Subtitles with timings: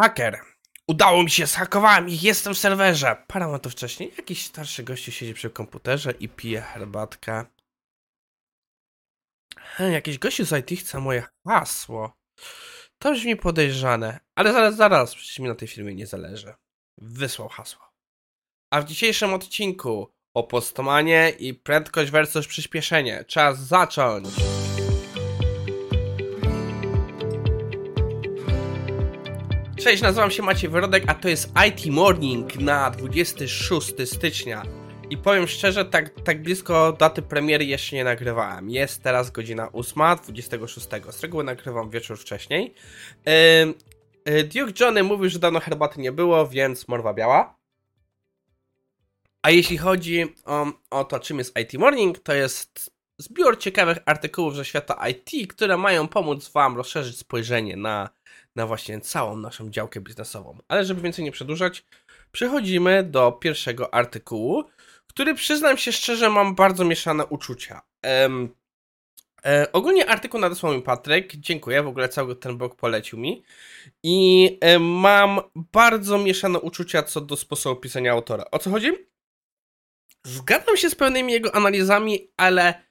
[0.00, 0.40] Haker.
[0.88, 3.16] Udało mi się, zhakowałem ich, jestem w serwerze.
[3.26, 7.44] Parę momentów wcześniej jakiś starszy gościu siedzi przy komputerze i pije herbatkę.
[9.58, 12.12] He, jakiś gościu z IT chce moje hasło.
[12.98, 16.54] To brzmi podejrzane, ale zaraz, zaraz, przecież mi na tej firmie nie zależy.
[16.98, 17.92] Wysłał hasło.
[18.72, 23.24] A w dzisiejszym odcinku o postomanie i prędkość versus przyspieszenie.
[23.24, 24.28] Czas zacząć!
[29.84, 34.62] Cześć, nazywam się Maciej Wyrodek, a to jest IT Morning na 26 stycznia.
[35.10, 38.70] I powiem szczerze, tak, tak blisko daty premiery jeszcze nie nagrywałem.
[38.70, 40.86] Jest teraz godzina 8, 26.
[41.10, 42.74] Z reguły nagrywam wieczór wcześniej.
[44.26, 47.58] Yy, Duke Johnny mówił, że dawno herbaty nie było, więc morwa biała.
[49.42, 54.56] A jeśli chodzi o, o to, czym jest IT Morning, to jest zbiór ciekawych artykułów
[54.56, 58.10] ze świata IT, które mają pomóc Wam rozszerzyć spojrzenie na,
[58.56, 60.58] na właśnie całą naszą działkę biznesową.
[60.68, 61.84] Ale żeby więcej nie przedłużać,
[62.32, 64.64] przechodzimy do pierwszego artykułu,
[65.06, 67.82] który przyznam się szczerze, mam bardzo mieszane uczucia.
[68.22, 68.54] Um,
[69.44, 73.44] e, ogólnie artykuł nadesłał mi Patryk, dziękuję, w ogóle cały ten blog polecił mi.
[74.02, 78.44] I e, mam bardzo mieszane uczucia co do sposobu pisania autora.
[78.50, 78.92] O co chodzi?
[80.26, 82.83] Zgadzam się z pewnymi jego analizami, ale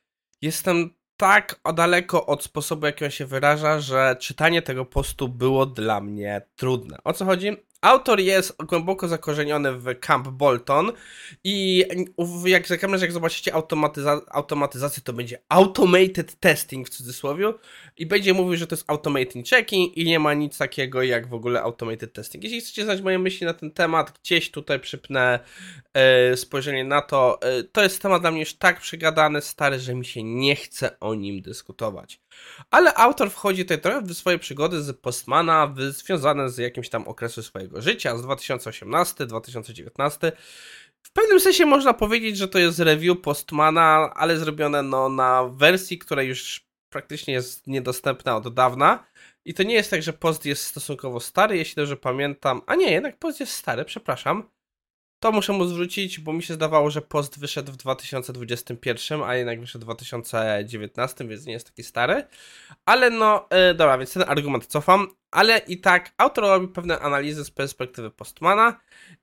[0.44, 6.02] jestem tak daleko od sposobu, jaki on się wyraża, że czytanie tego postu było dla
[6.02, 6.98] mnie trudne.
[7.04, 7.52] O co chodzi?
[7.84, 10.92] Autor jest głęboko zakorzeniony w Camp Bolton
[11.44, 11.86] i
[12.46, 17.54] jak za jak zobaczycie automatyza automatyzację, to będzie automated testing w cudzysłowie
[17.98, 21.34] i będzie mówił, że to jest automated checking i nie ma nic takiego jak w
[21.34, 22.44] ogóle automated testing.
[22.44, 25.40] Jeśli chcecie znać moje myśli na ten temat, gdzieś tutaj przypnę
[25.94, 27.42] e, spojrzenie na to.
[27.42, 31.00] E, to jest temat dla mnie już tak przegadany, stary, że mi się nie chce
[31.00, 32.23] o nim dyskutować.
[32.72, 37.44] Ale autor wchodzi tutaj trochę w swoje przygody z Postmana, związane z jakimś tam okresu
[37.44, 40.32] swojego życia, z 2018-2019.
[41.04, 45.98] W pewnym sensie można powiedzieć, że to jest review Postmana, ale zrobione no, na wersji,
[45.98, 49.06] która już praktycznie jest niedostępna od dawna.
[49.46, 52.62] I to nie jest tak, że post jest stosunkowo stary, jeśli dobrze pamiętam.
[52.66, 54.50] A nie, jednak post jest stary, przepraszam.
[55.24, 59.60] To muszę mu zwrócić, bo mi się zdawało, że post wyszedł w 2021, a jednak
[59.60, 62.24] wyszedł w 2019, więc nie jest taki stary.
[62.86, 65.08] Ale no, yy, dobra, więc ten argument cofam.
[65.32, 68.80] Ale i tak autor robi pewne analizy z perspektywy postmana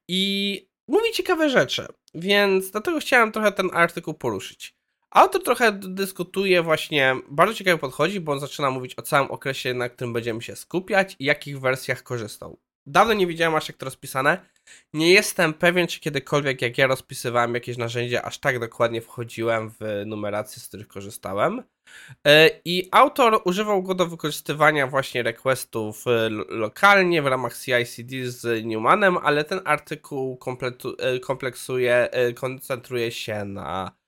[0.08, 4.74] i mówi ciekawe rzeczy, więc dlatego chciałem trochę ten artykuł poruszyć.
[5.10, 9.88] Autor trochę dyskutuje właśnie, bardzo ciekawie podchodzi, bo on zaczyna mówić o całym okresie, na
[9.88, 12.58] którym będziemy się skupiać i jakich wersjach korzystał.
[12.86, 14.40] Dawno nie widziałem aż jak to rozpisane.
[14.92, 20.02] Nie jestem pewien, czy kiedykolwiek, jak ja rozpisywałem jakieś narzędzie, aż tak dokładnie wchodziłem w
[20.06, 21.62] numerację, z których korzystałem.
[22.26, 28.64] E, I autor używał go do wykorzystywania właśnie requestów e, lokalnie w ramach CI/CD z
[28.64, 30.38] Newmanem, ale ten artykuł
[30.98, 33.99] e, kompleksuje, koncentruje się na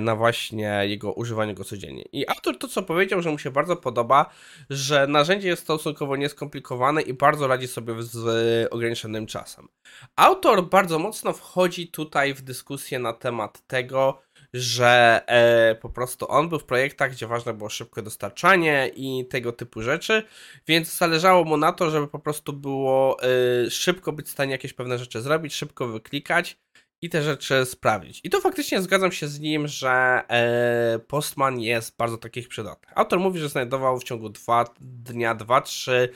[0.00, 2.04] na właśnie jego używanie go codziennie.
[2.12, 4.30] I autor to, co powiedział, że mu się bardzo podoba,
[4.70, 9.68] że narzędzie jest stosunkowo nieskomplikowane i bardzo radzi sobie z ograniczonym czasem.
[10.16, 14.22] Autor bardzo mocno wchodzi tutaj w dyskusję na temat tego,
[14.54, 19.52] że e, po prostu on był w projektach, gdzie ważne było szybkie dostarczanie i tego
[19.52, 20.22] typu rzeczy,
[20.66, 24.72] więc zależało mu na to, żeby po prostu było e, szybko być w stanie jakieś
[24.72, 26.58] pewne rzeczy zrobić, szybko wyklikać
[27.02, 28.20] i te rzeczy sprawdzić.
[28.24, 32.98] I to faktycznie zgadzam się z nim, że e, Postman jest bardzo takich przydatnych.
[32.98, 36.08] Autor mówi, że znajdował w ciągu dwa dnia, dwa, trzy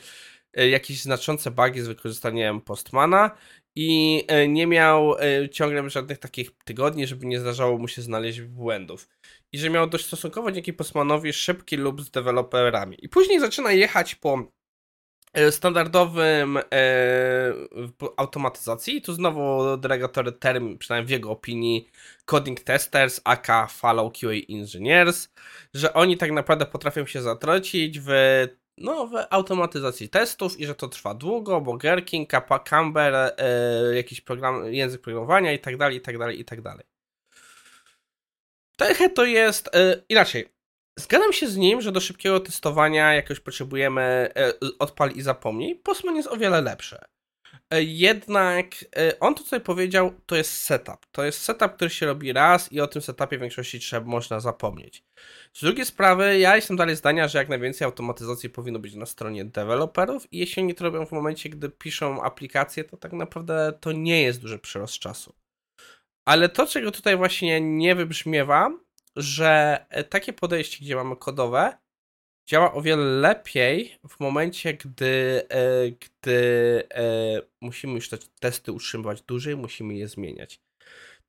[0.53, 3.31] e, jakieś znaczące bugi z wykorzystaniem Postmana
[3.75, 5.15] i e, nie miał
[5.51, 9.09] ciągle żadnych takich tygodni, żeby nie zdarzało mu się znaleźć błędów.
[9.51, 12.97] I że miał dość stosunkowo dzięki Postmanowi szybki lub z deweloperami.
[13.01, 14.56] I później zaczyna jechać po
[15.51, 16.63] standardowym e,
[18.17, 19.01] automatyzacji.
[19.01, 21.89] Tu znowu delegatory term, przynajmniej w jego opinii,
[22.25, 25.29] coding testers, aka follow QA engineers,
[25.73, 28.09] że oni tak naprawdę potrafią się zatrocić w,
[28.77, 32.25] no, w automatyzacji testów i że to trwa długo, bo Gherkin,
[32.65, 36.85] Camber, e, jakiś program, język programowania i tak dalej, i tak dalej, i tak dalej.
[38.77, 40.56] Trochę to jest e, inaczej.
[40.99, 44.01] Zgadzam się z nim, że do szybkiego testowania jakoś potrzebujemy
[44.35, 45.75] e, odpal i zapomnij.
[45.75, 46.97] Postman jest o wiele lepszy.
[47.69, 48.65] E, jednak
[48.95, 51.05] e, on to tutaj powiedział, to jest setup.
[51.11, 54.39] To jest setup, który się robi raz i o tym setupie w większości trzeba można
[54.39, 55.03] zapomnieć.
[55.53, 59.45] Z drugiej sprawy, ja jestem dalej zdania, że jak najwięcej automatyzacji powinno być na stronie
[59.45, 63.91] deweloperów i jeśli oni to robią w momencie, gdy piszą aplikacje, to tak naprawdę to
[63.91, 65.35] nie jest duży przyrost czasu.
[66.25, 68.71] Ale to, czego tutaj właśnie nie wybrzmiewa,
[69.17, 71.77] że e, takie podejście, gdzie mamy kodowe,
[72.49, 79.21] działa o wiele lepiej w momencie, gdy, e, gdy e, musimy już te testy utrzymywać
[79.21, 80.61] dłużej, musimy je zmieniać.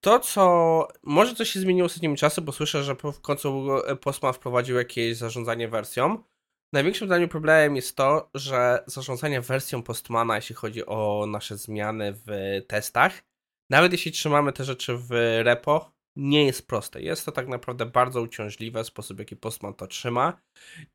[0.01, 3.69] To, co może coś się zmieniło ostatnimi czasy, bo słyszę, że w końcu
[4.01, 6.23] Postman wprowadził jakieś zarządzanie wersją.
[6.73, 12.13] Największym dla mnie problemem jest to, że zarządzanie wersją Postmana, jeśli chodzi o nasze zmiany
[12.13, 12.27] w
[12.69, 13.23] testach,
[13.71, 15.11] nawet jeśli trzymamy te rzeczy w
[15.43, 17.03] repo, nie jest proste.
[17.03, 20.41] Jest to tak naprawdę bardzo uciążliwe, sposób w jaki Postman to trzyma.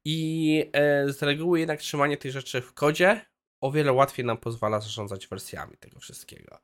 [0.05, 3.25] I e, z reguły jednak trzymanie tej rzeczy w kodzie
[3.61, 6.59] o wiele łatwiej nam pozwala zarządzać wersjami tego wszystkiego.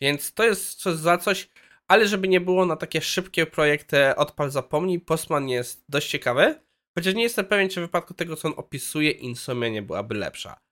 [0.00, 1.50] Więc to jest coś za coś,
[1.88, 6.60] ale żeby nie było na takie szybkie projekty odpal zapomnij, Postman jest dość ciekawy,
[6.98, 10.63] chociaż nie jestem pewien, czy w wypadku tego, co on opisuje, Insomnia nie byłaby lepsza.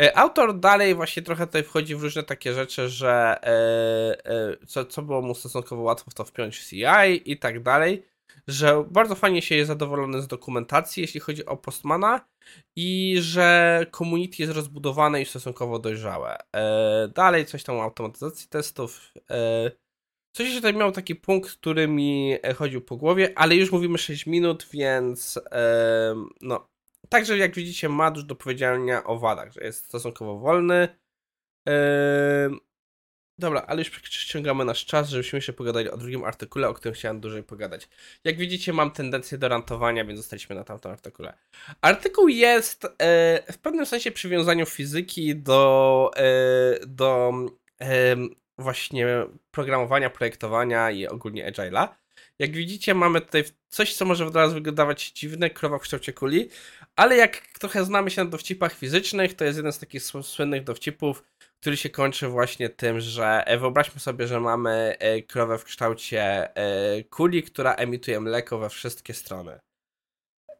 [0.00, 4.84] E, autor dalej właśnie trochę tutaj wchodzi w różne takie rzeczy, że e, e, co,
[4.84, 6.84] co było mu stosunkowo łatwo w to wpiąć CI
[7.24, 8.06] i tak dalej,
[8.48, 12.20] że bardzo fajnie się jest zadowolony z dokumentacji, jeśli chodzi o Postmana
[12.76, 16.36] i że community jest rozbudowane i stosunkowo dojrzałe.
[17.14, 19.12] Dalej coś tam o automatyzacji testów.
[20.32, 24.26] Coś jeszcze tutaj miał taki punkt, który mi chodził po głowie, ale już mówimy 6
[24.26, 25.40] minut, więc
[26.40, 26.69] no,
[27.12, 30.88] Także jak widzicie ma dużo do powiedzenia o wadach, że jest stosunkowo wolny.
[33.38, 37.20] Dobra, ale już ściągamy nasz czas, żebyśmy jeszcze pogadali o drugim artykule, o którym chciałem
[37.20, 37.88] dłużej pogadać.
[38.24, 41.38] Jak widzicie, mam tendencję do rantowania, więc zostaliśmy na tamtym artykule.
[41.80, 47.32] Artykuł jest e, w pewnym sensie przywiązaniu fizyki do, e, do
[48.58, 49.06] właśnie
[49.50, 51.88] programowania, projektowania i ogólnie agile'a.
[52.40, 56.48] Jak widzicie, mamy tutaj coś, co może od razu wyglądać dziwne, krowa w kształcie kuli,
[56.96, 61.24] ale jak trochę znamy się na dowcipach fizycznych, to jest jeden z takich słynnych dowcipów,
[61.60, 66.56] który się kończy właśnie tym, że e, wyobraźmy sobie, że mamy e, krowę w kształcie
[66.56, 69.60] e, kuli, która emituje mleko we wszystkie strony.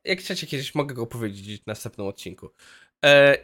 [0.05, 2.50] Jak chcecie, kiedyś mogę go powiedzieć w następnym odcinku.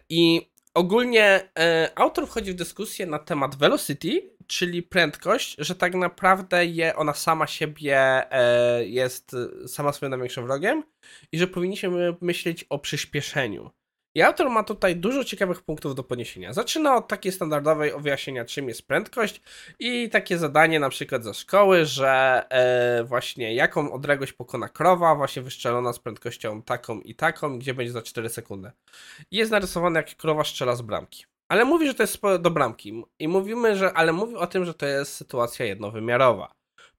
[0.09, 1.49] I ogólnie
[1.95, 7.47] autor wchodzi w dyskusję na temat velocity, czyli prędkość, że tak naprawdę je, ona sama
[7.47, 7.99] siebie
[8.33, 9.37] e, jest
[9.67, 10.83] sama swoim największym wrogiem
[11.33, 13.71] i że powinniśmy myśleć o przyspieszeniu.
[14.17, 16.53] I autor ma tutaj dużo ciekawych punktów do podniesienia.
[16.53, 19.41] Zaczyna od takiej standardowej wyjaśnienia, czym jest prędkość
[19.79, 25.43] i takie zadanie na przykład ze szkoły, że e, właśnie jaką odległość pokona krowa, właśnie
[25.43, 28.71] wyszczelona z prędkością taką i taką, gdzie będzie za 4 sekundy.
[29.31, 31.25] I jest narysowane, jak krowa strzela z bramki.
[31.49, 33.05] Ale mówi, że to jest do bramki.
[33.19, 36.53] I mówimy, że, ale mówi o tym, że to jest sytuacja jednowymiarowa.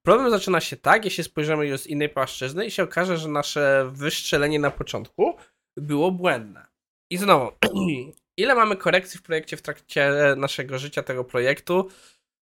[0.04, 3.90] Problem zaczyna się tak, jeśli spojrzymy już z innej płaszczyzny i się okaże, że nasze
[3.92, 5.36] wystrzelenie na początku
[5.78, 6.67] było błędne.
[7.10, 7.52] I znowu,
[8.38, 11.90] ile mamy korekcji w projekcie w trakcie naszego życia tego projektu,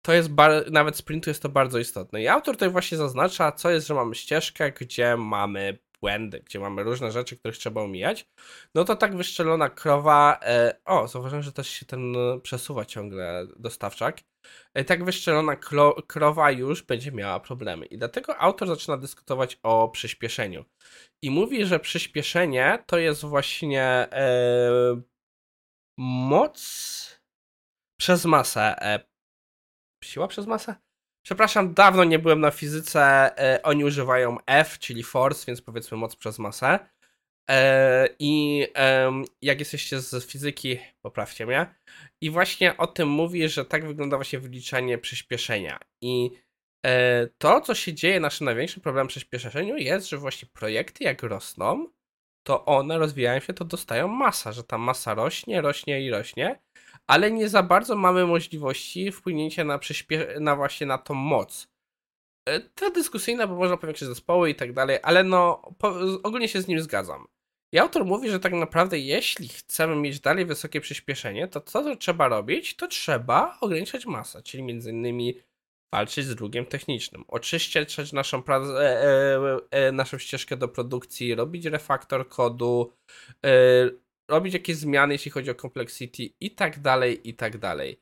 [0.02, 0.31] to jest
[0.70, 2.23] nawet sprintu jest to bardzo istotne.
[2.23, 6.82] I autor tutaj właśnie zaznacza, co jest, że mamy ścieżkę, gdzie mamy błędy, gdzie mamy
[6.82, 8.29] różne rzeczy, których trzeba omijać,
[8.75, 14.20] no to tak wyszczelona krowa, e, o, zauważyłem, że też się ten przesuwa ciągle dostawczak,
[14.87, 15.57] tak wyszczelona
[16.07, 17.87] krowa już będzie miała problemy.
[17.87, 20.65] I dlatego autor zaczyna dyskutować o przyspieszeniu.
[21.23, 25.03] I mówi, że przyspieszenie to jest właśnie e,
[25.99, 27.21] moc
[28.01, 28.83] przez masę.
[28.83, 29.01] E,
[30.05, 30.75] siła przez masę?
[31.23, 33.03] Przepraszam, dawno nie byłem na fizyce.
[33.39, 36.79] E, oni używają F, czyli force, więc powiedzmy moc przez masę.
[37.51, 38.67] E, I
[39.43, 41.75] jak jesteście z fizyki, poprawcie mnie.
[42.21, 45.79] I właśnie o tym mówi, że tak wygląda właśnie wyliczanie przyspieszenia.
[46.03, 46.31] I
[46.87, 51.23] e, to, co się dzieje, naszym największym problemem przy przyspieszeniu jest, że właśnie projekty jak
[51.23, 51.87] rosną,
[52.47, 56.61] to one rozwijają się, to dostają masa, że ta masa rośnie, rośnie i rośnie
[57.11, 59.81] ale nie za bardzo mamy możliwości wpłynięcia na,
[60.41, 61.69] na właśnie na tą moc.
[62.49, 66.63] E, to dyskusyjne, bo można powiększyć zespoły i tak dalej, ale no po, ogólnie się
[66.63, 67.27] z nim zgadzam.
[67.73, 71.97] I autor mówi, że tak naprawdę jeśli chcemy mieć dalej wysokie przyspieszenie, to co to
[71.97, 72.77] trzeba robić?
[72.77, 75.35] To trzeba ograniczać masę, czyli między innymi
[75.94, 82.29] walczyć z drugiem technicznym, oczyszczać naszą, e, e, e, naszą ścieżkę do produkcji, robić refaktor
[82.29, 82.93] kodu,
[83.47, 83.51] e,
[84.31, 88.01] robić jakieś zmiany, jeśli chodzi o complexity i tak dalej, i tak dalej.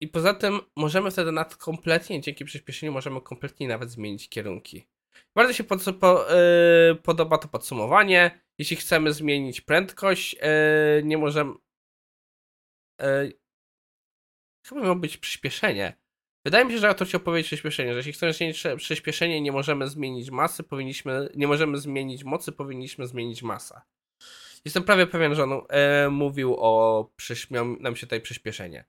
[0.00, 4.86] I poza tym możemy wtedy nad kompletnie, dzięki przyspieszeniu, możemy kompletnie nawet zmienić kierunki.
[5.34, 8.40] Bardzo się pod, po, e, podoba to podsumowanie.
[8.58, 11.54] Jeśli chcemy zmienić prędkość, e, nie możemy.
[14.66, 15.96] Chyba miało być przyspieszenie.
[16.44, 19.88] Wydaje mi się, że autor chciał powiedzieć przyspieszenie, że jeśli chcemy zmienić przyspieszenie, nie możemy
[19.88, 23.80] zmienić masy, powinniśmy, nie możemy zmienić mocy, powinniśmy zmienić masę.
[24.64, 27.10] Jestem prawie pewien, że on e, mówił o.
[27.50, 28.84] Miał nam się tutaj przyspieszenie.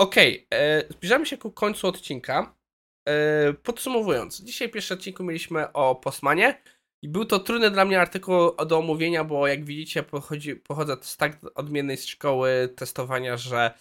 [0.00, 2.54] Okej, okay, e, zbliżamy się ku końcu odcinka.
[3.08, 6.62] E, podsumowując, dzisiaj w pierwszym odcinku mieliśmy o Postmanie.
[7.02, 8.34] I był to trudny dla mnie artykuł
[8.66, 13.74] do omówienia, bo jak widzicie, pochodzi, pochodzę z tak odmiennej szkoły testowania, że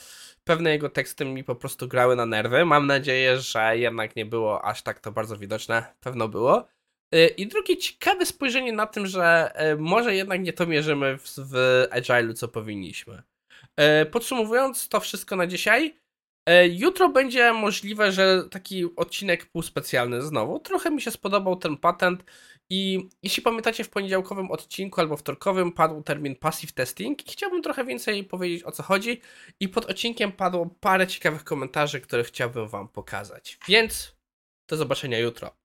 [0.43, 2.65] pewne jego teksty mi po prostu grały na nerwy.
[2.65, 5.95] Mam nadzieję, że jednak nie było aż tak to bardzo widoczne.
[5.99, 6.67] Pewno było.
[7.15, 11.33] Y, I drugie ciekawe spojrzenie na tym, że y, może jednak nie to mierzymy w,
[11.38, 13.23] w Agile'u, co powinniśmy.
[14.11, 15.99] Podsumowując to wszystko na dzisiaj,
[16.72, 20.60] jutro będzie możliwe, że taki odcinek półspecjalny znowu.
[20.60, 22.24] Trochę mi się spodobał ten patent
[22.69, 27.86] i jeśli pamiętacie, w poniedziałkowym odcinku albo wtorkowym padł termin passive testing i chciałbym trochę
[27.86, 29.22] więcej powiedzieć o co chodzi
[29.60, 33.58] i pod odcinkiem padło parę ciekawych komentarzy, które chciałbym wam pokazać.
[33.67, 34.15] Więc
[34.69, 35.58] do zobaczenia jutro.